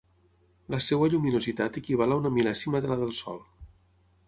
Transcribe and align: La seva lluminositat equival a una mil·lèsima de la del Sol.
La 0.75 0.79
seva 0.85 1.09
lluminositat 1.15 1.77
equival 1.83 2.15
a 2.15 2.19
una 2.23 2.33
mil·lèsima 2.39 2.83
de 2.87 2.93
la 2.95 3.01
del 3.05 3.17
Sol. 3.21 3.41